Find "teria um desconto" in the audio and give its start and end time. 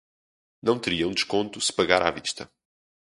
0.79-1.61